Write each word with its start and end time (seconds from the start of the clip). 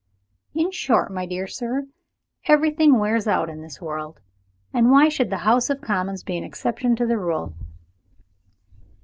In 0.55 0.71
short, 0.71 1.11
my 1.13 1.27
dear 1.27 1.45
sir, 1.45 1.85
everything 2.45 2.97
wears 2.97 3.27
out 3.27 3.51
in 3.51 3.61
this 3.61 3.79
world 3.79 4.19
and 4.73 4.89
why 4.89 5.09
should 5.09 5.29
the 5.29 5.37
House 5.45 5.69
of 5.69 5.79
Commons 5.79 6.23
be 6.23 6.39
an 6.39 6.43
exception 6.43 6.95
to 6.95 7.05
the 7.05 7.19
rule?" 7.19 7.53